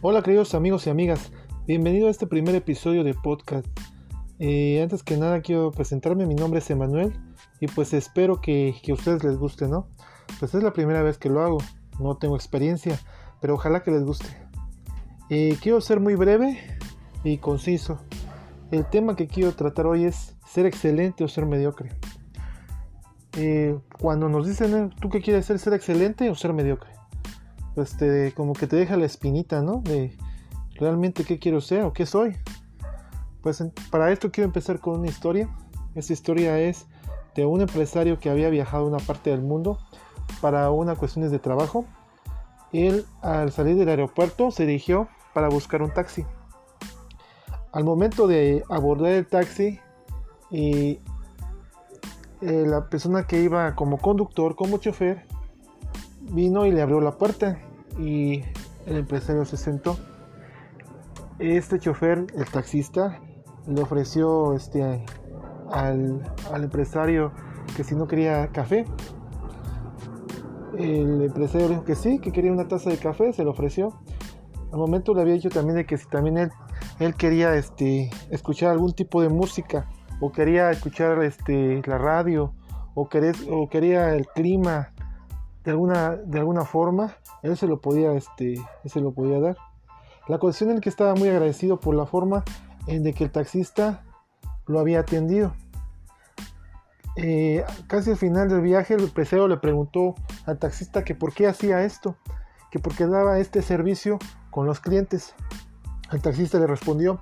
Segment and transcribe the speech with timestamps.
[0.00, 1.32] Hola queridos amigos y amigas,
[1.66, 3.66] bienvenido a este primer episodio de podcast.
[4.38, 7.12] Eh, antes que nada quiero presentarme, mi nombre es Emanuel
[7.58, 9.88] y pues espero que, a ustedes les guste, ¿no?
[10.38, 11.58] Pues es la primera vez que lo hago,
[11.98, 12.96] no tengo experiencia,
[13.40, 14.28] pero ojalá que les guste.
[15.30, 16.78] Eh, quiero ser muy breve
[17.24, 17.98] y conciso.
[18.70, 21.90] El tema que quiero tratar hoy es ser excelente o ser mediocre.
[23.36, 25.58] Eh, cuando nos dicen, ¿tú qué quieres ser?
[25.58, 26.97] ¿Ser excelente o ser mediocre?
[27.78, 29.82] Pues como que te deja la espinita, ¿no?
[29.84, 30.16] De
[30.74, 32.36] realmente qué quiero ser o qué soy.
[33.40, 35.48] Pues para esto quiero empezar con una historia.
[35.94, 36.86] Esta historia es
[37.36, 39.78] de un empresario que había viajado a una parte del mundo
[40.40, 41.84] para una cuestiones de trabajo.
[42.72, 46.26] Él al salir del aeropuerto se dirigió para buscar un taxi.
[47.70, 49.78] Al momento de abordar el taxi
[50.50, 50.98] y
[52.40, 55.26] eh, la persona que iba como conductor, como chofer,
[56.22, 57.60] vino y le abrió la puerta
[57.98, 58.44] y
[58.86, 59.96] el empresario se sentó.
[61.38, 63.20] Este chofer, el taxista,
[63.66, 65.04] le ofreció este,
[65.70, 66.22] al,
[66.54, 67.32] empresario
[67.76, 68.84] que si no quería café.
[70.76, 74.00] El empresario dijo que sí, que quería una taza de café, se lo ofreció.
[74.72, 76.50] Al momento le había dicho también de que si también él,
[77.00, 79.88] él quería este, escuchar algún tipo de música,
[80.20, 82.52] o quería escuchar este, la radio,
[82.94, 83.08] o,
[83.50, 84.92] o quería el clima,
[85.68, 88.54] de alguna, de alguna forma, él se lo podía, este,
[88.86, 89.58] se lo podía dar.
[90.26, 92.42] La cuestión es que estaba muy agradecido por la forma
[92.86, 94.02] en de que el taxista
[94.66, 95.52] lo había atendido.
[97.16, 100.14] Eh, casi al final del viaje el empresario le preguntó
[100.46, 102.16] al taxista que por qué hacía esto,
[102.70, 104.18] que por qué daba este servicio
[104.50, 105.34] con los clientes.
[106.10, 107.20] El taxista le respondió,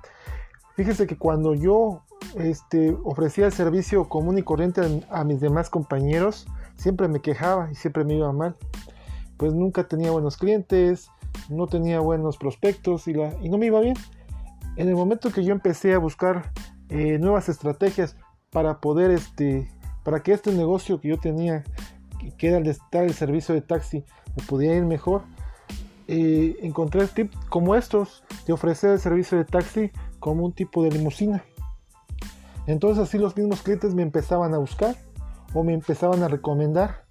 [0.77, 2.03] fíjese que cuando yo
[2.35, 7.75] este, ofrecía el servicio común y corriente a mis demás compañeros, siempre me quejaba y
[7.75, 8.55] siempre me iba mal.
[9.37, 11.09] Pues nunca tenía buenos clientes,
[11.49, 13.95] no tenía buenos prospectos y, no me iba bien.
[14.75, 16.51] En el momento que yo empecé a buscar
[16.89, 18.15] eh, nuevas estrategias
[18.51, 19.69] para poder, este,
[20.03, 21.63] para que este negocio que yo tenía,
[22.37, 24.03] que era el de estar el servicio de taxi,
[24.35, 25.23] me pudiera ir mejor,
[26.07, 30.91] eh, encontré tips como estos de ofrecer el servicio de taxi como un tipo de
[30.91, 31.43] limusina.
[32.65, 34.95] Entonces así los mismos clientes me empezaban a buscar
[35.57, 37.03] o me empezaban a recomendar.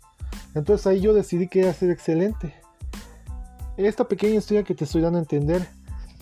[0.54, 2.54] Entonces ahí yo decidí que iba a ser excelente.
[3.76, 5.66] Esta pequeña historia que te estoy dando a entender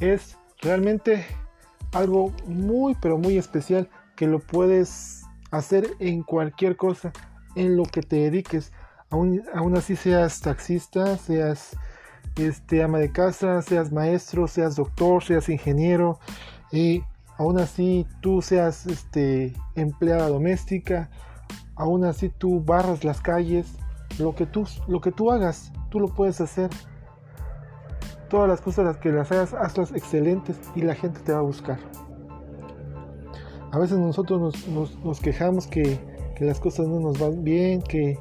[0.00, 1.26] es realmente
[1.92, 7.12] algo muy pero muy especial que lo puedes hacer en cualquier cosa,
[7.56, 8.72] en lo que te dediques.
[9.10, 11.76] Aún, aún así seas taxista, seas
[12.36, 16.18] este, ama de casa, seas maestro, seas doctor, seas ingeniero,
[16.72, 17.02] y
[17.36, 21.10] aún así tú seas este, empleada doméstica,
[21.76, 23.74] aún así tú barras las calles,
[24.18, 26.70] lo que tú, lo que tú hagas, tú lo puedes hacer.
[28.28, 31.42] Todas las cosas las que las hagas, hazlas excelentes y la gente te va a
[31.42, 31.78] buscar.
[33.70, 35.98] A veces nosotros nos, quejamos que,
[36.40, 38.18] las cosas no nos van bien, que,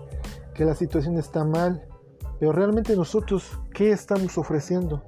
[0.53, 1.87] que la situación está mal,
[2.39, 5.03] pero realmente nosotros, ¿qué estamos ofreciendo?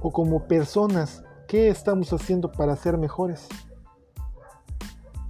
[0.00, 3.48] O como personas, ¿qué estamos haciendo para ser mejores?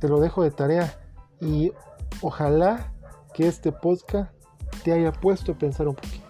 [0.01, 0.99] Te lo dejo de tarea
[1.41, 1.73] y
[2.23, 2.93] Ojalá
[3.35, 4.33] que este podcast
[4.85, 6.25] te haya puesto a pensar un poquito.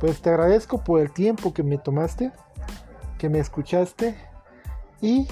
[0.00, 2.32] Pues te agradezco por el tiempo que me tomaste,
[3.18, 4.16] que me escuchaste
[5.00, 5.28] y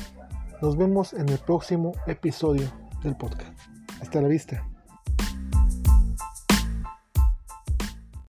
[0.61, 2.69] nos vemos en el próximo episodio
[3.03, 3.59] del podcast.
[4.01, 4.65] Hasta la vista.